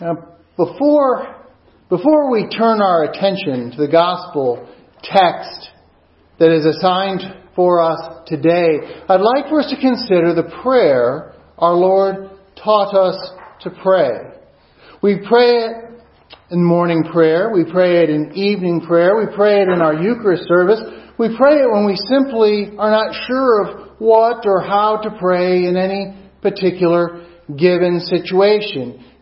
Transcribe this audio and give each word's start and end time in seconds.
Now, 0.00 0.36
before, 0.58 1.46
before 1.88 2.30
we 2.30 2.48
turn 2.48 2.82
our 2.82 3.04
attention 3.04 3.70
to 3.70 3.76
the 3.78 3.88
gospel 3.90 4.68
text 5.02 5.70
that 6.38 6.52
is 6.52 6.66
assigned 6.66 7.22
for 7.54 7.80
us 7.80 8.26
today, 8.26 8.80
I'd 9.08 9.20
like 9.22 9.48
for 9.48 9.60
us 9.60 9.70
to 9.70 9.80
consider 9.80 10.34
the 10.34 10.52
prayer 10.62 11.34
our 11.56 11.72
Lord 11.72 12.28
taught 12.62 12.94
us 12.94 13.30
to 13.62 13.70
pray. 13.82 14.18
We 15.02 15.24
pray 15.26 15.64
it 15.64 15.72
in 16.50 16.62
morning 16.62 17.04
prayer, 17.10 17.50
we 17.50 17.64
pray 17.64 18.02
it 18.02 18.10
in 18.10 18.32
evening 18.34 18.82
prayer, 18.82 19.16
we 19.16 19.34
pray 19.34 19.62
it 19.62 19.68
in 19.68 19.80
our 19.80 19.94
Eucharist 19.94 20.44
service, 20.46 20.80
we 21.18 21.34
pray 21.38 21.54
it 21.54 21.72
when 21.72 21.86
we 21.86 21.96
simply 21.96 22.76
are 22.76 22.90
not 22.90 23.14
sure 23.26 23.64
of 23.64 23.98
what 23.98 24.44
or 24.44 24.60
how 24.60 24.98
to 24.98 25.16
pray 25.18 25.64
in 25.64 25.78
any 25.78 26.14
particular 26.42 27.26
given 27.56 28.00
situation. 28.00 29.02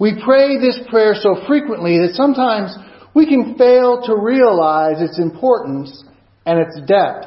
We 0.00 0.20
pray 0.24 0.58
this 0.58 0.78
prayer 0.90 1.14
so 1.14 1.42
frequently 1.46 1.98
that 1.98 2.14
sometimes 2.14 2.76
we 3.14 3.26
can 3.26 3.56
fail 3.56 4.02
to 4.06 4.16
realize 4.16 5.00
its 5.00 5.18
importance 5.18 6.04
and 6.46 6.60
its 6.60 6.80
depth. 6.86 7.26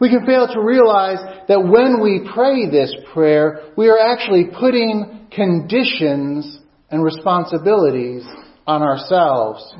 We 0.00 0.08
can 0.08 0.24
fail 0.26 0.48
to 0.48 0.60
realize 0.60 1.18
that 1.48 1.62
when 1.62 2.02
we 2.02 2.28
pray 2.34 2.68
this 2.70 2.94
prayer, 3.12 3.70
we 3.76 3.88
are 3.88 3.98
actually 3.98 4.46
putting 4.58 5.28
conditions 5.30 6.58
and 6.90 7.04
responsibilities 7.04 8.24
on 8.66 8.82
ourselves. 8.82 9.74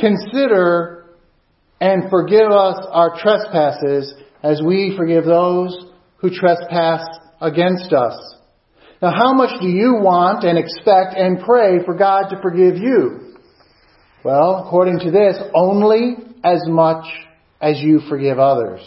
Consider 0.00 1.06
and 1.80 2.10
forgive 2.10 2.50
us 2.50 2.76
our 2.90 3.18
trespasses 3.20 4.14
as 4.42 4.60
we 4.64 4.94
forgive 4.96 5.24
those 5.24 5.86
who 6.16 6.30
trespass 6.30 7.06
against 7.40 7.92
us. 7.92 8.36
Now, 9.02 9.12
how 9.16 9.32
much 9.32 9.60
do 9.60 9.68
you 9.68 9.94
want 9.94 10.44
and 10.44 10.58
expect 10.58 11.16
and 11.16 11.40
pray 11.40 11.82
for 11.84 11.94
God 11.94 12.28
to 12.30 12.40
forgive 12.42 12.76
you? 12.76 13.34
Well, 14.22 14.64
according 14.66 15.00
to 15.00 15.10
this, 15.10 15.38
only 15.54 16.16
as 16.44 16.60
much 16.66 17.06
as 17.60 17.80
you 17.80 18.00
forgive 18.08 18.38
others. 18.38 18.80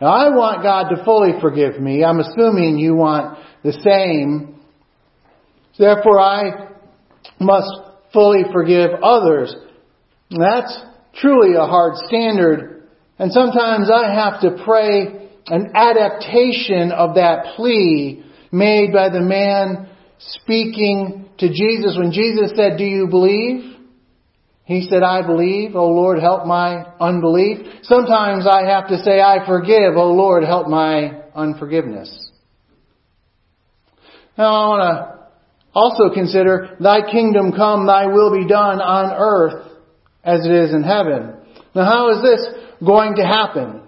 Now, 0.00 0.08
I 0.08 0.28
want 0.30 0.62
God 0.62 0.90
to 0.90 1.04
fully 1.04 1.40
forgive 1.40 1.80
me. 1.80 2.04
I'm 2.04 2.20
assuming 2.20 2.78
you 2.78 2.94
want 2.94 3.38
the 3.62 3.72
same. 3.72 4.60
Therefore, 5.78 6.20
I 6.20 6.68
must 7.40 7.70
fully 8.12 8.42
forgive 8.52 8.90
others. 9.02 9.54
That's 10.30 10.82
truly 11.16 11.54
a 11.54 11.66
hard 11.66 11.94
standard. 12.06 12.88
And 13.18 13.32
sometimes 13.32 13.90
I 13.90 14.12
have 14.12 14.40
to 14.42 14.62
pray 14.64 15.30
an 15.46 15.72
adaptation 15.74 16.92
of 16.92 17.14
that 17.14 17.54
plea 17.56 18.23
made 18.54 18.92
by 18.92 19.08
the 19.08 19.20
man 19.20 19.88
speaking 20.18 21.28
to 21.38 21.48
Jesus 21.48 21.96
when 21.98 22.12
Jesus 22.12 22.52
said, 22.56 22.78
Do 22.78 22.84
you 22.84 23.08
believe? 23.08 23.72
He 24.64 24.86
said, 24.88 25.02
I 25.02 25.26
believe. 25.26 25.74
Oh 25.74 25.90
Lord, 25.90 26.20
help 26.20 26.46
my 26.46 26.84
unbelief. 27.00 27.66
Sometimes 27.82 28.46
I 28.46 28.64
have 28.66 28.88
to 28.88 28.98
say, 28.98 29.20
I 29.20 29.44
forgive. 29.44 29.96
Oh 29.96 30.12
Lord, 30.12 30.44
help 30.44 30.68
my 30.68 31.22
unforgiveness. 31.34 32.30
Now 34.38 34.44
I 34.44 34.68
want 34.68 34.82
to 34.82 35.28
also 35.74 36.14
consider, 36.14 36.76
Thy 36.80 37.00
kingdom 37.10 37.52
come, 37.52 37.86
Thy 37.86 38.06
will 38.06 38.32
be 38.32 38.48
done 38.48 38.80
on 38.80 39.12
earth 39.18 39.70
as 40.22 40.46
it 40.46 40.52
is 40.52 40.72
in 40.72 40.82
heaven. 40.82 41.34
Now 41.74 41.84
how 41.84 42.16
is 42.16 42.22
this 42.22 42.46
going 42.86 43.16
to 43.16 43.22
happen? 43.22 43.82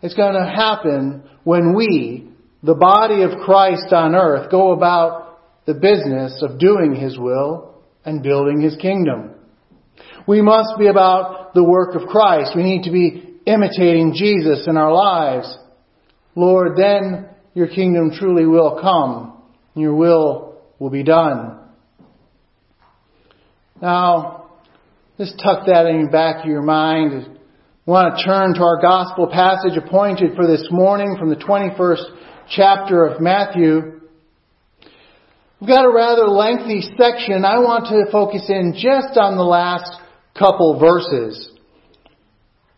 It's 0.00 0.14
going 0.14 0.34
to 0.34 0.46
happen 0.46 1.24
when 1.44 1.74
we, 1.74 2.31
the 2.62 2.74
body 2.74 3.22
of 3.22 3.40
Christ 3.44 3.92
on 3.92 4.14
earth, 4.14 4.50
go 4.50 4.72
about 4.72 5.40
the 5.66 5.74
business 5.74 6.42
of 6.42 6.58
doing 6.58 6.94
His 6.94 7.18
will 7.18 7.74
and 8.04 8.22
building 8.22 8.60
His 8.60 8.76
kingdom. 8.76 9.34
We 10.26 10.40
must 10.42 10.78
be 10.78 10.86
about 10.86 11.54
the 11.54 11.64
work 11.64 11.94
of 11.94 12.08
Christ. 12.08 12.52
We 12.54 12.62
need 12.62 12.84
to 12.84 12.92
be 12.92 13.34
imitating 13.46 14.14
Jesus 14.14 14.66
in 14.66 14.76
our 14.76 14.92
lives. 14.92 15.56
Lord, 16.34 16.76
then 16.76 17.28
your 17.54 17.66
kingdom 17.68 18.12
truly 18.12 18.46
will 18.46 18.78
come. 18.80 19.42
And 19.74 19.82
Your 19.82 19.94
will 19.94 20.60
will 20.78 20.90
be 20.90 21.02
done. 21.02 21.58
Now, 23.80 24.50
just 25.18 25.40
tuck 25.42 25.66
that 25.66 25.86
in 25.86 26.06
the 26.06 26.10
back 26.10 26.44
of 26.44 26.50
your 26.50 26.62
mind 26.62 27.38
we 27.84 27.90
want 27.90 28.16
to 28.16 28.24
turn 28.24 28.54
to 28.54 28.62
our 28.62 28.80
gospel 28.80 29.26
passage 29.26 29.76
appointed 29.76 30.36
for 30.36 30.46
this 30.46 30.68
morning 30.70 31.16
from 31.18 31.30
the 31.30 31.36
21st 31.36 32.04
chapter 32.48 33.04
of 33.06 33.20
Matthew. 33.20 34.00
We've 35.60 35.68
got 35.68 35.84
a 35.84 35.92
rather 35.92 36.26
lengthy 36.26 36.82
section. 36.96 37.44
I 37.44 37.58
want 37.58 37.86
to 37.86 38.10
focus 38.10 38.46
in 38.48 38.74
just 38.74 39.16
on 39.16 39.36
the 39.36 39.44
last 39.44 39.90
couple 40.36 40.78
verses 40.78 41.50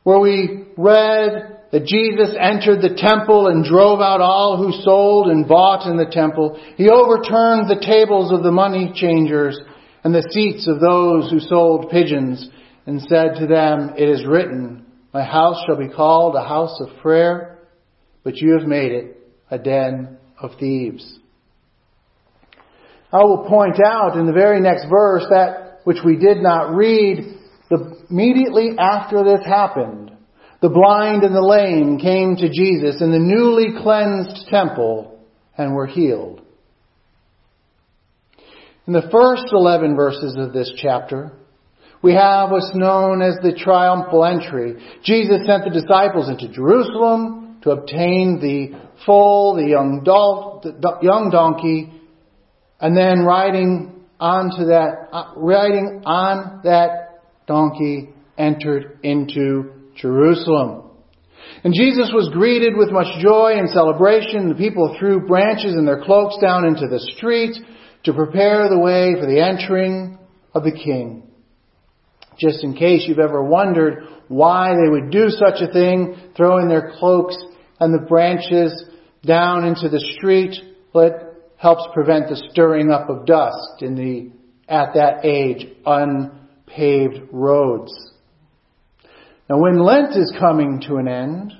where 0.03 0.19
we 0.19 0.67
read 0.77 1.61
that 1.73 1.87
Jesus 1.87 2.37
entered 2.39 2.83
the 2.83 2.95
temple 2.97 3.49
and 3.49 3.65
drove 3.65 4.01
out 4.01 4.21
all 4.21 4.59
who 4.59 4.71
sold 4.83 5.29
and 5.29 5.49
bought 5.49 5.89
in 5.89 5.97
the 5.97 6.11
temple. 6.11 6.61
He 6.77 6.91
overturned 6.91 7.69
the 7.69 7.83
tables 7.85 8.33
of 8.33 8.43
the 8.43 8.53
money 8.53 8.93
changers 8.95 9.59
and 10.05 10.15
the 10.15 10.29
seats 10.31 10.69
of 10.69 10.81
those 10.81 11.31
who 11.31 11.41
sold 11.41 11.91
pigeons 11.91 12.49
and 12.87 13.01
said 13.01 13.37
to 13.39 13.47
them, 13.47 13.95
It 13.97 14.09
is 14.09 14.27
written, 14.27 14.85
my 15.15 15.25
house 15.25 15.57
shall 15.67 15.79
be 15.79 15.89
called 15.89 16.37
a 16.37 16.47
house 16.47 16.79
of 16.81 17.01
prayer, 17.01 17.61
but 18.25 18.37
you 18.37 18.59
have 18.59 18.69
made 18.69 18.93
it 18.93 19.24
a 19.51 19.59
den 19.59 20.19
of 20.41 20.53
thieves. 20.59 21.19
I 23.13 23.23
will 23.23 23.47
point 23.49 23.77
out 23.85 24.17
in 24.19 24.27
the 24.27 24.33
very 24.33 24.61
next 24.61 24.87
verse 24.91 25.25
that 25.31 25.81
which 25.85 25.99
we 26.05 26.17
did 26.17 26.39
not 26.39 26.75
read, 26.75 27.39
immediately 28.11 28.77
after 28.79 29.23
this 29.23 29.47
happened, 29.47 30.11
the 30.61 30.69
blind 30.69 31.23
and 31.23 31.35
the 31.35 31.43
lame 31.43 31.99
came 31.99 32.37
to 32.37 32.49
Jesus 32.49 33.03
in 33.03 33.13
the 33.13 33.19
newly 33.19 33.81
cleansed 33.83 34.49
temple 34.49 35.21
and 35.57 35.75
were 35.75 35.87
healed. 35.87 36.41
In 38.87 38.93
the 38.93 39.09
first 39.13 39.45
11 39.53 39.95
verses 39.95 40.37
of 40.37 40.53
this 40.53 40.73
chapter, 40.77 41.33
we 42.03 42.15
have 42.15 42.51
what's 42.51 42.75
known 42.75 43.23
as 43.23 43.37
the 43.43 43.55
triumphal 43.55 44.25
entry. 44.25 44.75
Jesus 45.05 45.47
sent 45.47 45.65
the 45.65 45.71
disciples 45.71 46.29
into 46.29 46.53
Jerusalem 46.53 47.61
to 47.63 47.71
obtain 47.71 48.41
the 48.41 48.79
foal, 49.05 49.57
the 49.57 49.69
young, 49.69 50.03
the 50.05 50.99
young 51.03 51.31
donkey, 51.31 51.93
and 52.81 52.97
then 52.97 53.25
riding 53.25 54.05
onto 54.21 54.67
that, 54.67 55.09
uh, 55.13 55.33
riding 55.37 56.03
on 56.05 56.61
that 56.65 57.23
donkey, 57.47 58.11
entered 58.39 58.99
into 59.03 59.73
Jerusalem. 59.97 60.91
And 61.63 61.75
Jesus 61.75 62.11
was 62.13 62.29
greeted 62.33 62.77
with 62.77 62.91
much 62.91 63.23
joy 63.23 63.55
and 63.57 63.69
celebration. 63.69 64.49
The 64.49 64.55
people 64.55 64.97
threw 64.99 65.27
branches 65.27 65.75
and 65.75 65.87
their 65.87 66.03
cloaks 66.03 66.37
down 66.41 66.67
into 66.67 66.89
the 66.89 67.01
street 67.17 67.57
to 68.05 68.13
prepare 68.13 68.69
the 68.69 68.79
way 68.79 69.15
for 69.19 69.27
the 69.27 69.41
entering 69.41 70.19
of 70.55 70.65
the 70.65 70.73
King. 70.73 71.23
Just 72.39 72.65
in 72.65 72.75
case 72.75 73.05
you've 73.07 73.19
ever 73.19 73.43
wondered 73.43 74.05
why 74.29 74.75
they 74.75 74.89
would 74.89 75.11
do 75.11 75.29
such 75.29 75.61
a 75.61 75.73
thing, 75.73 76.17
throwing 76.37 76.69
their 76.69 76.93
cloaks 76.99 77.37
and 77.81 77.95
the 77.95 78.07
branches 78.07 78.85
down 79.27 79.65
into 79.65 79.89
the 79.89 80.01
street, 80.17 80.55
it 80.95 81.13
helps 81.57 81.83
prevent 81.93 82.29
the 82.29 82.43
stirring 82.51 82.91
up 82.91 83.09
of 83.09 83.27
dust 83.27 83.81
in 83.81 83.95
the, 83.95 84.31
at 84.69 84.95
that 84.95 85.25
age, 85.25 85.67
unpaved 85.85 87.29
roads. 87.33 87.93
Now 89.49 89.59
when 89.59 89.79
Lent 89.79 90.17
is 90.17 90.35
coming 90.39 90.83
to 90.89 90.97
an 90.97 91.09
end, 91.09 91.53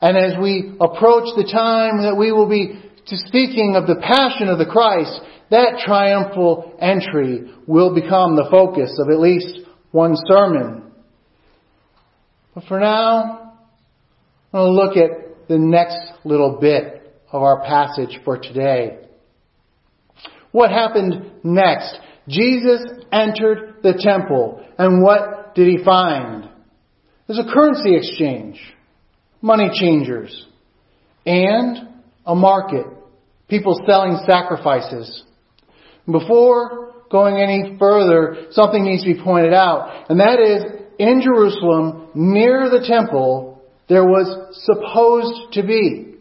and 0.00 0.16
as 0.16 0.34
we 0.40 0.74
approach 0.80 1.28
the 1.36 1.48
time 1.50 2.02
that 2.02 2.16
we 2.18 2.32
will 2.32 2.48
be 2.48 2.80
speaking 3.06 3.74
of 3.76 3.86
the 3.86 3.96
passion 3.96 4.48
of 4.48 4.58
the 4.58 4.66
Christ, 4.66 5.20
that 5.50 5.82
triumphal 5.84 6.76
entry 6.80 7.50
will 7.66 7.94
become 7.94 8.36
the 8.36 8.48
focus 8.50 8.98
of 8.98 9.08
at 9.10 9.20
least 9.20 9.60
one 9.90 10.16
sermon. 10.26 10.90
But 12.54 12.64
for 12.64 12.80
now, 12.80 13.56
I 14.52 14.56
want 14.58 14.66
to 14.66 14.70
look 14.70 14.96
at 14.96 15.23
the 15.48 15.58
next 15.58 15.98
little 16.24 16.58
bit 16.60 17.12
of 17.30 17.42
our 17.42 17.62
passage 17.62 18.20
for 18.24 18.38
today. 18.38 18.98
What 20.52 20.70
happened 20.70 21.32
next? 21.42 21.98
Jesus 22.28 22.84
entered 23.12 23.76
the 23.82 23.94
temple, 23.98 24.64
and 24.78 25.02
what 25.02 25.54
did 25.54 25.68
he 25.68 25.84
find? 25.84 26.48
There's 27.26 27.38
a 27.38 27.52
currency 27.52 27.96
exchange, 27.96 28.60
money 29.42 29.70
changers, 29.72 30.46
and 31.26 31.88
a 32.26 32.34
market, 32.34 32.86
people 33.48 33.74
selling 33.86 34.18
sacrifices. 34.26 35.24
Before 36.10 36.94
going 37.10 37.36
any 37.36 37.76
further, 37.78 38.46
something 38.50 38.84
needs 38.84 39.04
to 39.04 39.14
be 39.14 39.22
pointed 39.22 39.52
out, 39.52 40.10
and 40.10 40.20
that 40.20 40.40
is 40.40 40.64
in 40.98 41.20
Jerusalem, 41.22 42.08
near 42.14 42.70
the 42.70 42.86
temple, 42.86 43.53
there 43.88 44.04
was 44.04 44.56
supposed 44.64 45.52
to 45.54 45.62
be. 45.62 46.14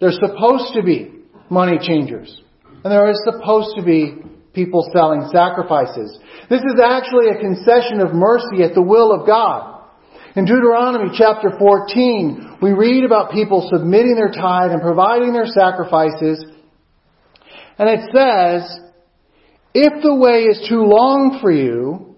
There's 0.00 0.18
supposed 0.20 0.74
to 0.74 0.82
be 0.82 1.12
money 1.50 1.78
changers. 1.80 2.40
And 2.84 2.92
there 2.92 3.10
is 3.10 3.20
supposed 3.24 3.76
to 3.76 3.82
be 3.82 4.14
people 4.52 4.88
selling 4.92 5.28
sacrifices. 5.32 6.18
This 6.48 6.62
is 6.62 6.80
actually 6.82 7.28
a 7.28 7.40
concession 7.40 8.00
of 8.00 8.14
mercy 8.14 8.62
at 8.62 8.74
the 8.74 8.82
will 8.82 9.12
of 9.12 9.26
God. 9.26 9.74
In 10.36 10.44
Deuteronomy 10.44 11.10
chapter 11.16 11.50
14, 11.58 12.58
we 12.60 12.72
read 12.72 13.04
about 13.04 13.32
people 13.32 13.68
submitting 13.72 14.14
their 14.14 14.30
tithe 14.30 14.70
and 14.70 14.82
providing 14.82 15.32
their 15.32 15.46
sacrifices. 15.46 16.44
And 17.78 17.88
it 17.88 18.00
says, 18.12 18.80
if 19.74 20.02
the 20.02 20.14
way 20.14 20.44
is 20.44 20.66
too 20.68 20.84
long 20.84 21.38
for 21.40 21.50
you, 21.50 22.16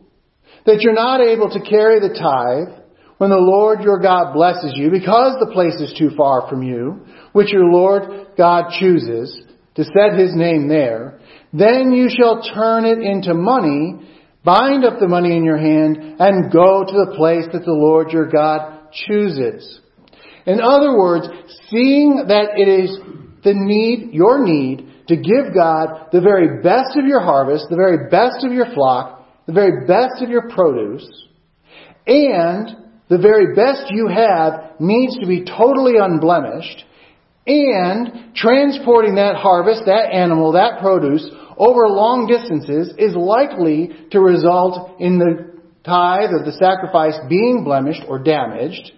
that 0.67 0.81
you're 0.81 0.95
not 0.95 1.21
able 1.21 1.51
to 1.51 1.61
carry 1.61 1.99
the 1.99 2.11
tithe, 2.11 2.78
when 3.19 3.31
the 3.31 3.37
Lord 3.37 3.83
your 3.83 3.99
God 3.99 4.33
blesses 4.33 4.73
you, 4.75 4.91
because 4.91 5.37
the 5.39 5.53
place 5.53 5.75
is 5.75 5.97
too 5.99 6.11
far 6.17 6.49
from 6.49 6.63
you, 6.63 7.05
which 7.33 7.53
your 7.53 7.71
Lord 7.71 8.29
God 8.37 8.73
chooses 8.79 9.43
to 9.75 9.85
set 9.85 10.19
his 10.19 10.35
name 10.35 10.69
there, 10.69 11.21
then 11.53 11.93
you 11.93 12.09
shall 12.09 12.43
turn 12.55 12.85
it 12.85 12.99
into 12.99 13.35
money, 13.35 13.97
bind 14.45 14.85
up 14.85 15.01
the 15.01 15.09
money 15.09 15.37
in 15.37 15.45
your 15.45 15.59
hand, 15.59 16.17
and 16.19 16.53
go 16.53 16.85
to 16.85 16.93
the 16.93 17.15
place 17.17 17.45
that 17.53 17.65
the 17.65 17.73
Lord 17.73 18.11
your 18.11 18.29
God 18.29 18.91
chooses. 18.93 19.81
In 20.47 20.61
other 20.61 20.97
words, 20.97 21.29
seeing 21.69 22.25
that 22.29 22.57
it 22.57 22.69
is 22.69 22.99
the 23.45 23.55
need, 23.55 24.13
your 24.13 24.45
need, 24.45 24.89
to 25.09 25.17
give 25.17 25.55
God 25.55 26.09
the 26.13 26.21
very 26.21 26.63
best 26.63 26.97
of 26.97 27.07
your 27.07 27.21
harvest, 27.21 27.67
the 27.71 27.77
very 27.77 28.09
best 28.11 28.45
of 28.45 28.53
your 28.53 28.73
flock, 28.75 29.27
the 29.47 29.53
very 29.53 29.87
best 29.87 30.23
of 30.23 30.29
your 30.29 30.49
produce, 30.51 31.07
and 32.07 32.88
the 33.09 33.19
very 33.19 33.55
best 33.55 33.91
you 33.91 34.09
have 34.09 34.81
needs 34.81 35.17
to 35.19 35.27
be 35.27 35.45
totally 35.45 35.95
unblemished, 35.99 36.85
and 37.47 38.35
transporting 38.35 39.15
that 39.15 39.37
harvest, 39.37 39.83
that 39.87 40.13
animal, 40.13 40.53
that 40.53 40.81
produce 40.81 41.27
over 41.57 41.89
long 41.89 42.27
distances 42.27 42.93
is 42.99 43.17
likely 43.17 43.91
to 44.11 44.21
result 44.21 45.01
in 45.01 45.19
the 45.19 45.59
tithe 45.85 46.31
or 46.31 46.45
the 46.45 46.53
sacrifice 46.53 47.19
being 47.29 47.65
blemished 47.65 48.03
or 48.07 48.19
damaged. 48.19 48.93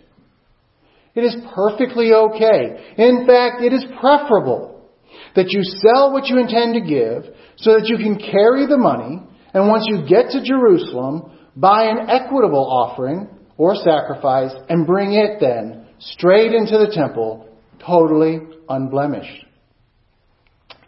It 1.15 1.23
is 1.23 1.37
perfectly 1.55 2.13
okay. 2.13 2.95
In 2.99 3.25
fact, 3.27 3.63
it 3.63 3.73
is 3.73 3.85
preferable 4.01 4.89
that 5.37 5.51
you 5.51 5.63
sell 5.63 6.13
what 6.13 6.27
you 6.27 6.39
intend 6.39 6.75
to 6.75 6.81
give 6.81 7.33
so 7.57 7.75
that 7.75 7.87
you 7.87 7.97
can 7.97 8.19
carry 8.19 8.67
the 8.67 8.79
money 8.79 9.23
and 9.53 9.69
once 9.69 9.85
you 9.87 10.07
get 10.09 10.31
to 10.31 10.45
Jerusalem, 10.45 11.33
buy 11.57 11.85
an 11.85 12.09
equitable 12.09 12.65
offering 12.65 13.29
or 13.61 13.75
sacrifice 13.75 14.53
and 14.71 14.87
bring 14.87 15.13
it 15.13 15.39
then 15.39 15.85
straight 15.99 16.55
into 16.55 16.79
the 16.79 16.91
temple 16.95 17.47
totally 17.87 18.39
unblemished. 18.71 19.45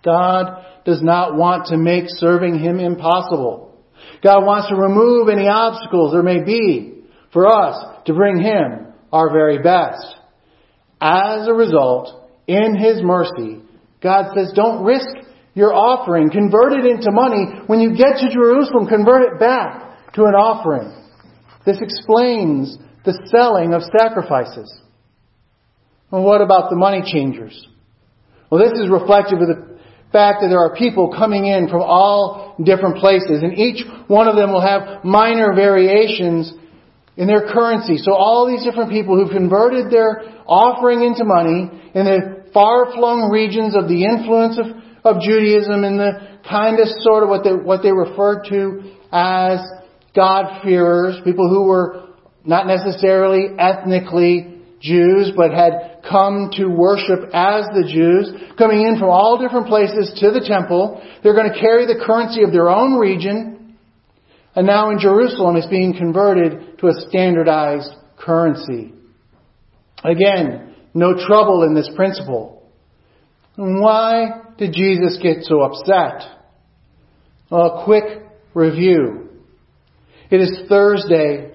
God 0.03 0.65
does 0.87 1.03
not 1.03 1.37
want 1.37 1.67
to 1.67 1.77
make 1.77 2.05
serving 2.07 2.59
Him 2.59 2.81
impossible. 2.81 3.79
God 4.25 4.47
wants 4.47 4.71
to 4.71 4.75
remove 4.75 5.29
any 5.29 5.49
obstacles 5.49 6.13
there 6.13 6.23
may 6.23 6.43
be 6.43 7.03
for 7.31 7.47
us 7.47 7.77
to 8.07 8.15
bring 8.15 8.41
Him 8.41 8.95
our 9.13 9.31
very 9.31 9.63
best. 9.63 10.17
As 10.99 11.47
a 11.47 11.53
result, 11.53 12.27
in 12.47 12.75
His 12.75 13.03
mercy, 13.03 13.61
God 14.03 14.33
says, 14.35 14.51
don't 14.57 14.83
risk 14.83 15.11
your 15.53 15.75
offering. 15.75 16.31
Convert 16.31 16.73
it 16.73 16.87
into 16.87 17.11
money. 17.11 17.45
When 17.67 17.81
you 17.81 17.95
get 17.95 18.17
to 18.21 18.33
Jerusalem, 18.33 18.87
convert 18.87 19.31
it 19.31 19.39
back 19.39 20.15
to 20.15 20.23
an 20.23 20.35
offering. 20.35 21.02
This 21.65 21.79
explains 21.81 22.79
the 23.05 23.19
selling 23.31 23.73
of 23.75 23.83
sacrifices. 23.97 24.73
Well, 26.11 26.23
what 26.23 26.41
about 26.41 26.71
the 26.71 26.77
money 26.77 27.03
changers? 27.05 27.67
Well, 28.51 28.61
this 28.61 28.79
is 28.79 28.91
reflective 28.91 29.41
of 29.41 29.49
the 29.49 29.79
fact 30.13 30.43
that 30.43 30.49
there 30.49 30.61
are 30.61 30.77
people 30.77 31.15
coming 31.17 31.47
in 31.47 31.69
from 31.69 31.81
all 31.81 32.55
different 32.63 32.99
places, 32.99 33.43
and 33.43 33.59
each 33.59 33.83
one 34.09 34.29
of 34.29 34.37
them 34.37 34.53
will 34.53 34.61
have 34.61 35.05
minor 35.05 35.55
variations 35.55 36.53
in 37.17 37.27
their 37.27 37.49
currency. 37.49 37.97
So 37.97 38.13
all 38.13 38.47
these 38.47 38.65
different 38.65 38.91
people 38.91 39.17
who've 39.17 39.33
converted 39.33 39.91
their 39.91 40.23
offering 40.47 41.03
into 41.03 41.25
money 41.25 41.71
in 41.95 42.05
the 42.05 42.51
far-flung 42.53 43.31
regions 43.31 43.75
of 43.75 43.89
the 43.89 44.05
influence 44.05 44.59
of, 44.59 44.67
of 45.05 45.23
Judaism 45.23 45.85
and 45.85 45.99
the 45.99 46.39
kind 46.49 46.79
of 46.79 46.89
sort 47.01 47.23
of 47.23 47.29
what 47.29 47.45
they, 47.45 47.53
what 47.53 47.83
they 47.83 47.93
referred 47.93 48.45
to 48.51 48.93
as 49.13 49.61
God-fearers, 50.15 51.21
people 51.25 51.49
who 51.49 51.65
were 51.65 52.09
not 52.45 52.67
necessarily 52.67 53.49
ethnically 53.59 54.61
Jews, 54.81 55.33
but 55.37 55.53
had 55.53 56.03
come 56.09 56.51
to 56.57 56.67
worship 56.67 57.31
as 57.33 57.67
the 57.73 57.89
Jews, 57.89 58.33
coming 58.59 58.83
in 58.83 58.99
from 58.99 59.11
all 59.11 59.39
different 59.39 59.69
places 59.69 60.13
to 60.21 60.33
the 60.33 60.45
temple. 60.47 61.01
They're 61.23 61.35
going 61.35 61.53
to 61.53 61.61
carry 61.61 61.87
the 61.87 62.03
currency 62.05 62.43
of 62.43 62.51
their 62.53 62.69
own 62.69 62.99
region. 62.99 63.77
And 64.55 64.67
now 64.67 64.91
in 64.91 64.99
Jerusalem, 64.99 65.57
it's 65.57 65.69
being 65.69 65.95
converted 65.97 66.79
to 66.79 66.89
a 66.89 66.95
standardized 67.09 67.91
currency. 68.19 68.93
Again, 70.05 70.75
no 70.95 71.15
trouble 71.27 71.63
in 71.63 71.75
this 71.75 71.89
principle. 71.95 72.69
Why 73.55 74.43
did 74.59 74.73
Jesus 74.73 75.19
get 75.23 75.45
so 75.45 75.61
upset? 75.63 76.29
Well, 77.51 77.79
a 77.79 77.85
quick 77.85 78.05
review. 78.53 79.29
It 80.33 80.41
is 80.41 80.63
Thursday, 80.67 81.51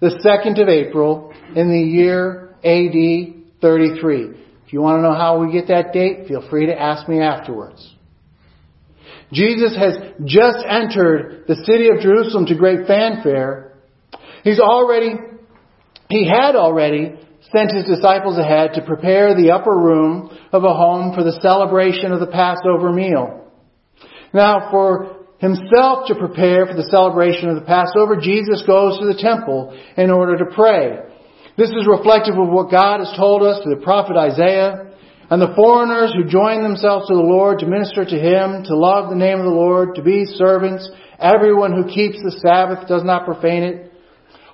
the 0.00 0.08
2nd 0.08 0.58
of 0.62 0.66
April, 0.66 1.34
in 1.54 1.68
the 1.68 1.78
year 1.78 2.54
AD 2.64 3.60
33. 3.60 4.24
If 4.66 4.72
you 4.72 4.80
want 4.80 4.96
to 4.96 5.02
know 5.02 5.14
how 5.14 5.38
we 5.38 5.52
get 5.52 5.68
that 5.68 5.92
date, 5.92 6.28
feel 6.28 6.42
free 6.48 6.64
to 6.64 6.72
ask 6.72 7.06
me 7.10 7.20
afterwards. 7.20 7.94
Jesus 9.34 9.76
has 9.76 9.98
just 10.24 10.64
entered 10.66 11.44
the 11.46 11.56
city 11.66 11.90
of 11.90 12.00
Jerusalem 12.00 12.46
to 12.46 12.54
great 12.54 12.86
fanfare. 12.86 13.74
He's 14.44 14.60
already, 14.60 15.12
he 16.08 16.26
had 16.26 16.56
already 16.56 17.12
sent 17.54 17.72
his 17.72 17.84
disciples 17.84 18.38
ahead 18.38 18.72
to 18.76 18.82
prepare 18.82 19.34
the 19.34 19.50
upper 19.50 19.76
room 19.76 20.34
of 20.52 20.64
a 20.64 20.72
home 20.72 21.14
for 21.14 21.22
the 21.22 21.38
celebration 21.42 22.12
of 22.12 22.20
the 22.20 22.28
Passover 22.28 22.94
meal. 22.94 23.50
Now, 24.32 24.70
for 24.70 25.21
himself 25.42 26.06
to 26.06 26.14
prepare 26.14 26.64
for 26.64 26.78
the 26.78 26.86
celebration 26.88 27.50
of 27.50 27.56
the 27.56 27.66
Passover, 27.66 28.14
Jesus 28.16 28.62
goes 28.62 28.96
to 28.98 29.06
the 29.10 29.18
temple 29.18 29.76
in 29.98 30.10
order 30.10 30.38
to 30.38 30.54
pray. 30.54 31.02
This 31.58 31.70
is 31.70 31.84
reflective 31.84 32.38
of 32.38 32.48
what 32.48 32.70
God 32.70 33.00
has 33.00 33.12
told 33.18 33.42
us 33.42 33.60
through 33.60 33.74
the 33.74 33.84
prophet 33.84 34.16
Isaiah. 34.16 34.94
And 35.28 35.40
the 35.40 35.54
foreigners 35.56 36.12
who 36.14 36.30
join 36.30 36.62
themselves 36.62 37.08
to 37.08 37.14
the 37.14 37.20
Lord 37.20 37.58
to 37.58 37.66
minister 37.66 38.04
to 38.04 38.18
Him, 38.18 38.64
to 38.64 38.76
love 38.76 39.10
the 39.10 39.16
name 39.16 39.38
of 39.38 39.44
the 39.44 39.50
Lord, 39.50 39.96
to 39.96 40.02
be 40.02 40.26
servants, 40.26 40.88
everyone 41.18 41.72
who 41.72 41.92
keeps 41.92 42.22
the 42.22 42.38
Sabbath 42.44 42.86
does 42.86 43.02
not 43.02 43.24
profane 43.24 43.62
it, 43.62 43.92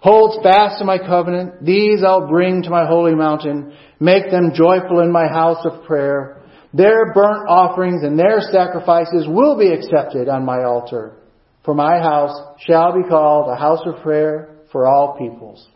holds 0.00 0.42
fast 0.42 0.78
to 0.78 0.84
my 0.84 0.98
covenant, 0.98 1.64
these 1.64 2.04
I'll 2.06 2.28
bring 2.28 2.62
to 2.62 2.70
my 2.70 2.86
holy 2.86 3.14
mountain, 3.14 3.74
make 3.98 4.30
them 4.30 4.52
joyful 4.54 5.00
in 5.00 5.10
my 5.10 5.26
house 5.26 5.66
of 5.66 5.84
prayer. 5.84 6.37
Their 6.72 7.12
burnt 7.14 7.48
offerings 7.48 8.02
and 8.02 8.18
their 8.18 8.40
sacrifices 8.40 9.26
will 9.26 9.58
be 9.58 9.72
accepted 9.72 10.28
on 10.28 10.44
my 10.44 10.64
altar. 10.64 11.16
For 11.64 11.74
my 11.74 11.98
house 11.98 12.56
shall 12.66 12.94
be 12.94 13.08
called 13.08 13.50
a 13.50 13.56
house 13.56 13.80
of 13.86 14.02
prayer 14.02 14.56
for 14.70 14.86
all 14.86 15.16
peoples. 15.18 15.66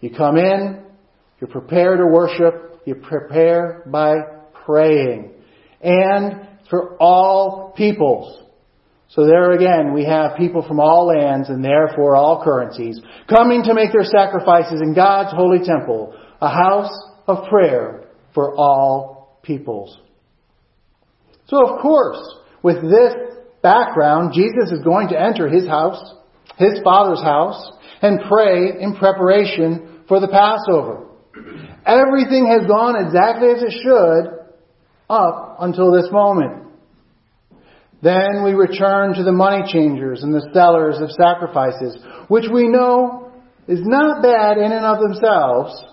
You 0.00 0.10
come 0.10 0.36
in, 0.36 0.82
you 1.40 1.46
prepare 1.46 1.96
to 1.96 2.06
worship, 2.06 2.80
you 2.86 2.94
prepare 2.94 3.82
by 3.86 4.14
praying. 4.64 5.32
And 5.82 6.46
for 6.70 6.96
all 6.98 7.74
peoples. 7.76 8.42
So 9.08 9.24
there 9.24 9.52
again, 9.52 9.92
we 9.94 10.04
have 10.04 10.36
people 10.36 10.66
from 10.66 10.80
all 10.80 11.06
lands 11.06 11.48
and 11.48 11.64
therefore 11.64 12.16
all 12.16 12.42
currencies 12.42 13.00
coming 13.28 13.62
to 13.64 13.74
make 13.74 13.92
their 13.92 14.04
sacrifices 14.04 14.80
in 14.82 14.94
God's 14.94 15.32
holy 15.34 15.64
temple, 15.64 16.14
a 16.40 16.48
house 16.48 16.92
of 17.26 17.48
prayer 17.48 18.08
for 18.34 18.54
all 18.56 19.38
peoples. 19.42 19.98
So 21.46 21.64
of 21.64 21.80
course, 21.80 22.18
with 22.62 22.82
this 22.82 23.14
background, 23.62 24.32
Jesus 24.34 24.70
is 24.72 24.82
going 24.84 25.08
to 25.08 25.20
enter 25.20 25.48
his 25.48 25.66
house, 25.66 26.14
his 26.56 26.80
father's 26.84 27.22
house, 27.22 27.72
and 28.02 28.20
pray 28.28 28.80
in 28.80 28.94
preparation 28.96 30.04
for 30.08 30.20
the 30.20 30.28
Passover. 30.28 31.06
Everything 31.84 32.46
has 32.46 32.66
gone 32.66 32.96
exactly 32.96 33.48
as 33.48 33.62
it 33.62 33.72
should 33.82 34.36
up 35.08 35.56
until 35.60 35.92
this 35.92 36.10
moment. 36.10 36.64
Then 38.02 38.44
we 38.44 38.52
return 38.52 39.14
to 39.14 39.22
the 39.22 39.32
money 39.32 39.62
changers 39.72 40.22
and 40.22 40.34
the 40.34 40.48
sellers 40.52 40.98
of 41.00 41.10
sacrifices, 41.10 41.96
which 42.28 42.44
we 42.52 42.68
know 42.68 43.32
is 43.68 43.80
not 43.82 44.22
bad 44.22 44.58
in 44.58 44.70
and 44.70 44.84
of 44.84 45.00
themselves, 45.00 45.84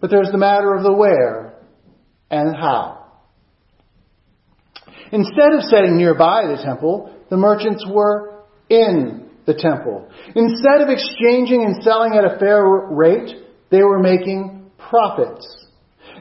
but 0.00 0.10
there's 0.10 0.30
the 0.30 0.38
matter 0.38 0.74
of 0.74 0.82
the 0.82 0.92
where 0.92 1.54
and 2.30 2.54
how. 2.56 3.01
Instead 5.12 5.52
of 5.52 5.62
setting 5.64 5.96
nearby 5.96 6.46
the 6.46 6.62
temple, 6.62 7.14
the 7.30 7.36
merchants 7.36 7.84
were 7.88 8.44
in 8.68 9.28
the 9.46 9.54
temple. 9.54 10.08
Instead 10.34 10.80
of 10.80 10.88
exchanging 10.88 11.62
and 11.62 11.82
selling 11.82 12.14
at 12.14 12.24
a 12.24 12.38
fair 12.38 12.64
rate, 12.90 13.36
they 13.70 13.82
were 13.82 13.98
making 13.98 14.70
profits. 14.78 15.62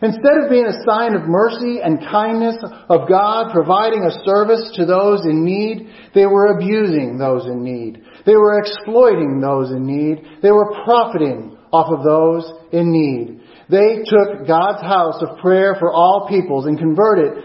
Instead 0.03 0.37
of 0.43 0.49
being 0.49 0.65
a 0.65 0.83
sign 0.83 1.13
of 1.13 1.27
mercy 1.27 1.79
and 1.83 1.99
kindness 1.99 2.57
of 2.89 3.07
God, 3.07 3.53
providing 3.53 4.03
a 4.03 4.25
service 4.25 4.71
to 4.75 4.85
those 4.85 5.25
in 5.25 5.45
need, 5.45 5.89
they 6.15 6.25
were 6.25 6.57
abusing 6.57 7.19
those 7.19 7.45
in 7.45 7.63
need. 7.63 8.01
They 8.25 8.35
were 8.35 8.59
exploiting 8.59 9.39
those 9.39 9.69
in 9.69 9.85
need. 9.85 10.25
They 10.41 10.51
were 10.51 10.83
profiting 10.83 11.55
off 11.71 11.91
of 11.91 12.03
those 12.03 12.51
in 12.73 12.91
need. 12.91 13.41
They 13.69 14.03
took 14.03 14.47
God's 14.47 14.81
house 14.81 15.21
of 15.21 15.37
prayer 15.37 15.75
for 15.79 15.93
all 15.93 16.27
peoples 16.27 16.65
and 16.65 16.77
converted, 16.77 17.43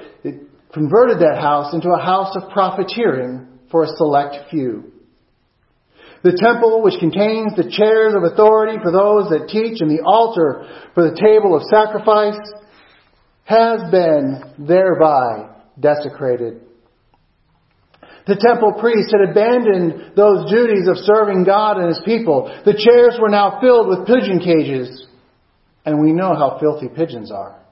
converted 0.72 1.20
that 1.20 1.38
house 1.38 1.74
into 1.74 1.90
a 1.90 2.02
house 2.02 2.36
of 2.36 2.50
profiteering 2.50 3.46
for 3.70 3.84
a 3.84 3.96
select 3.96 4.50
few. 4.50 4.92
The 6.22 6.36
temple, 6.42 6.82
which 6.82 6.98
contains 6.98 7.54
the 7.54 7.70
chairs 7.70 8.14
of 8.14 8.24
authority 8.24 8.78
for 8.82 8.90
those 8.90 9.30
that 9.30 9.48
teach 9.48 9.80
and 9.80 9.90
the 9.90 10.02
altar 10.02 10.66
for 10.94 11.08
the 11.08 11.16
table 11.16 11.54
of 11.54 11.62
sacrifice, 11.70 12.40
has 13.44 13.90
been 13.92 14.42
thereby 14.58 15.54
desecrated. 15.78 16.62
The 18.26 18.34
temple 18.34 18.74
priests 18.80 19.12
had 19.12 19.30
abandoned 19.30 20.16
those 20.16 20.50
duties 20.50 20.88
of 20.88 20.96
serving 20.98 21.44
God 21.44 21.78
and 21.78 21.88
his 21.88 22.02
people. 22.04 22.50
The 22.64 22.74
chairs 22.74 23.16
were 23.20 23.28
now 23.28 23.60
filled 23.60 23.86
with 23.86 24.06
pigeon 24.06 24.40
cages, 24.40 25.06
and 25.84 26.00
we 26.00 26.12
know 26.12 26.34
how 26.34 26.58
filthy 26.58 26.88
pigeons 26.88 27.30
are. 27.30 27.62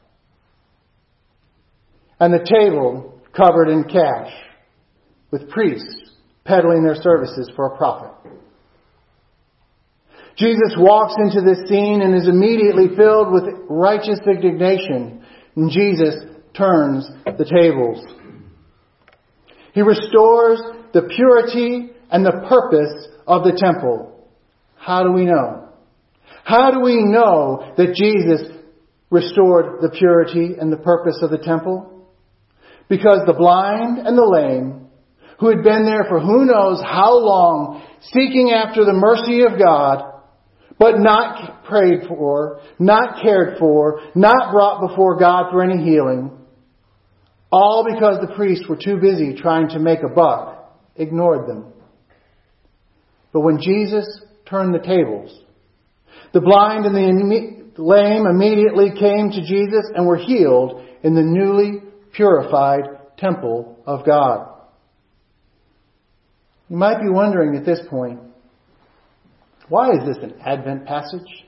And 2.25 2.33
the 2.33 2.39
table 2.39 3.21
covered 3.37 3.69
in 3.69 3.85
cash, 3.85 4.33
with 5.31 5.51
priests 5.51 6.11
peddling 6.47 6.83
their 6.83 6.95
services 6.95 7.53
for 7.55 7.67
a 7.67 7.77
profit. 7.77 8.13
Jesus 10.35 10.75
walks 10.79 11.13
into 11.19 11.43
this 11.43 11.69
scene 11.69 12.01
and 12.01 12.15
is 12.15 12.27
immediately 12.27 12.97
filled 12.97 13.31
with 13.31 13.45
righteous 13.69 14.21
indignation. 14.27 15.23
And 15.55 15.71
Jesus 15.71 16.15
turns 16.57 17.07
the 17.27 17.45
tables. 17.45 18.03
He 19.75 19.83
restores 19.83 20.63
the 20.95 21.03
purity 21.03 21.91
and 22.11 22.25
the 22.25 22.47
purpose 22.49 23.07
of 23.27 23.45
the 23.45 23.53
temple. 23.53 24.31
How 24.77 25.03
do 25.03 25.13
we 25.13 25.27
know? 25.27 25.69
How 26.43 26.71
do 26.71 26.81
we 26.81 27.05
know 27.05 27.75
that 27.77 27.95
Jesus 27.95 28.51
restored 29.11 29.83
the 29.83 29.91
purity 29.91 30.55
and 30.59 30.73
the 30.73 30.79
purpose 30.79 31.19
of 31.21 31.29
the 31.29 31.37
temple? 31.37 31.91
Because 32.89 33.21
the 33.27 33.35
blind 33.35 33.99
and 33.99 34.17
the 34.17 34.25
lame, 34.25 34.89
who 35.41 35.49
had 35.49 35.65
been 35.65 35.85
there 35.85 36.05
for 36.09 36.21
who 36.21 36.45
knows 36.45 36.81
how 36.83 37.19
long, 37.19 37.83
seeking 38.01 38.53
after 38.53 38.85
the 38.85 38.93
mercy 38.93 39.43
of 39.43 39.59
God, 39.59 40.13
but 40.79 40.99
not 40.99 41.65
prayed 41.65 42.09
for, 42.09 42.61
not 42.79 43.23
cared 43.23 43.59
for, 43.59 44.01
not 44.15 44.53
brought 44.53 44.89
before 44.89 45.19
God 45.19 45.51
for 45.51 45.63
any 45.63 45.83
healing, 45.83 46.31
all 47.51 47.85
because 47.85 48.21
the 48.21 48.35
priests 48.35 48.67
were 48.69 48.79
too 48.83 48.99
busy 49.01 49.35
trying 49.35 49.69
to 49.69 49.79
make 49.79 50.01
a 50.03 50.13
buck, 50.13 50.75
ignored 50.97 51.49
them. 51.49 51.73
But 53.33 53.41
when 53.41 53.61
Jesus 53.61 54.07
turned 54.47 54.75
the 54.75 54.87
tables, 54.87 55.37
the 56.33 56.41
blind 56.41 56.85
and 56.85 56.95
the 56.95 57.83
lame 57.83 58.27
immediately 58.27 58.91
came 58.99 59.31
to 59.31 59.41
Jesus 59.41 59.85
and 59.95 60.07
were 60.07 60.17
healed 60.17 60.85
in 61.03 61.15
the 61.15 61.23
newly 61.23 61.81
purified 62.15 62.83
temple 63.19 63.79
of 63.87 64.05
God. 64.07 64.51
You 66.69 66.77
might 66.77 67.01
be 67.01 67.09
wondering 67.09 67.57
at 67.57 67.65
this 67.65 67.81
point, 67.91 68.21
why 69.69 69.93
is 69.93 70.01
this 70.07 70.19
an 70.23 70.35
Advent 70.45 70.87
passage? 70.87 71.45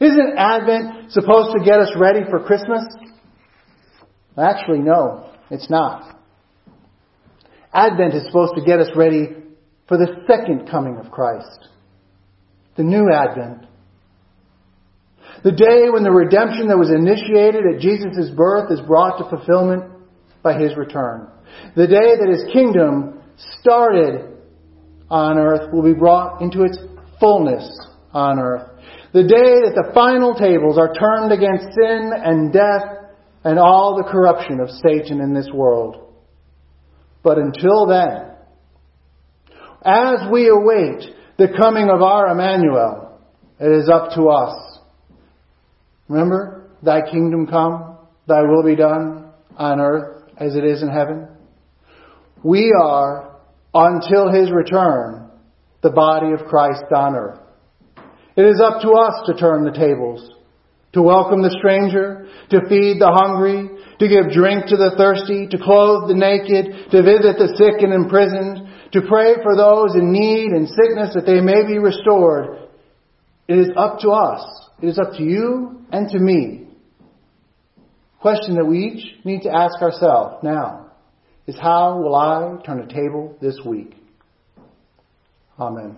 Isn't 0.00 0.34
Advent 0.36 1.12
supposed 1.12 1.56
to 1.56 1.64
get 1.64 1.80
us 1.80 1.92
ready 1.96 2.20
for 2.30 2.44
Christmas? 2.44 2.84
Actually, 4.38 4.78
no, 4.78 5.30
it's 5.50 5.68
not. 5.68 6.16
Advent 7.72 8.14
is 8.14 8.24
supposed 8.26 8.54
to 8.54 8.64
get 8.64 8.78
us 8.78 8.88
ready 8.94 9.28
for 9.88 9.96
the 9.96 10.22
second 10.26 10.70
coming 10.70 10.96
of 10.98 11.10
Christ. 11.10 11.68
The 12.76 12.84
new 12.84 13.10
Advent. 13.12 13.66
The 15.44 15.52
day 15.52 15.88
when 15.90 16.02
the 16.02 16.10
redemption 16.10 16.68
that 16.68 16.78
was 16.78 16.90
initiated 16.90 17.62
at 17.66 17.80
Jesus' 17.80 18.30
birth 18.30 18.72
is 18.72 18.80
brought 18.80 19.18
to 19.18 19.30
fulfillment 19.30 19.84
by 20.42 20.58
His 20.58 20.76
return. 20.76 21.28
The 21.76 21.86
day 21.86 22.16
that 22.18 22.28
His 22.28 22.52
kingdom 22.52 23.22
started 23.60 24.36
on 25.10 25.38
earth 25.38 25.72
will 25.72 25.82
be 25.82 25.98
brought 25.98 26.42
into 26.42 26.62
its 26.62 26.78
fullness 27.20 27.64
on 28.12 28.38
earth. 28.38 28.68
The 29.12 29.22
day 29.22 29.62
that 29.64 29.74
the 29.74 29.92
final 29.94 30.34
tables 30.34 30.76
are 30.76 30.92
turned 30.92 31.32
against 31.32 31.74
sin 31.74 32.12
and 32.14 32.52
death 32.52 32.98
and 33.44 33.58
all 33.58 33.96
the 33.96 34.10
corruption 34.10 34.60
of 34.60 34.68
Satan 34.68 35.20
in 35.20 35.32
this 35.32 35.48
world. 35.52 36.14
But 37.22 37.38
until 37.38 37.86
then, 37.86 38.32
as 39.84 40.30
we 40.30 40.48
await 40.48 41.14
the 41.38 41.48
coming 41.56 41.88
of 41.88 42.02
our 42.02 42.28
Emmanuel, 42.28 43.20
it 43.60 43.70
is 43.70 43.88
up 43.88 44.14
to 44.14 44.28
us. 44.28 44.67
Remember, 46.08 46.70
thy 46.82 47.02
kingdom 47.10 47.46
come, 47.46 47.98
thy 48.26 48.42
will 48.42 48.62
be 48.62 48.76
done 48.76 49.30
on 49.56 49.80
earth 49.80 50.24
as 50.38 50.54
it 50.54 50.64
is 50.64 50.82
in 50.82 50.88
heaven. 50.88 51.28
We 52.42 52.72
are 52.82 53.36
until 53.74 54.32
his 54.32 54.50
return, 54.50 55.30
the 55.82 55.90
body 55.90 56.32
of 56.32 56.48
Christ 56.48 56.84
on 56.94 57.14
earth. 57.14 57.40
It 58.36 58.44
is 58.44 58.60
up 58.60 58.82
to 58.82 58.90
us 58.92 59.26
to 59.26 59.34
turn 59.34 59.64
the 59.64 59.76
tables, 59.76 60.30
to 60.92 61.02
welcome 61.02 61.42
the 61.42 61.56
stranger, 61.58 62.28
to 62.50 62.60
feed 62.68 63.00
the 63.00 63.10
hungry, 63.12 63.68
to 63.98 64.08
give 64.08 64.32
drink 64.32 64.66
to 64.66 64.76
the 64.76 64.94
thirsty, 64.96 65.48
to 65.48 65.58
clothe 65.58 66.08
the 66.08 66.14
naked, 66.14 66.90
to 66.92 67.02
visit 67.02 67.36
the 67.36 67.52
sick 67.58 67.82
and 67.82 67.92
imprisoned, 67.92 68.68
to 68.92 69.02
pray 69.02 69.34
for 69.42 69.56
those 69.56 69.94
in 69.96 70.12
need 70.12 70.52
and 70.52 70.68
sickness 70.68 71.14
that 71.14 71.26
they 71.26 71.40
may 71.40 71.66
be 71.66 71.78
restored. 71.78 72.68
It 73.48 73.58
is 73.58 73.70
up 73.76 73.98
to 74.00 74.10
us. 74.10 74.67
It 74.80 74.88
is 74.88 74.98
up 74.98 75.14
to 75.14 75.22
you 75.22 75.84
and 75.90 76.08
to 76.10 76.18
me. 76.18 76.68
Question 78.20 78.56
that 78.56 78.64
we 78.64 78.78
each 78.78 79.24
need 79.24 79.42
to 79.42 79.50
ask 79.50 79.80
ourselves 79.80 80.42
now 80.42 80.92
is 81.46 81.56
how 81.58 81.98
will 82.00 82.14
I 82.14 82.56
turn 82.64 82.80
a 82.80 82.86
table 82.86 83.36
this 83.40 83.58
week? 83.64 83.94
Amen. 85.58 85.96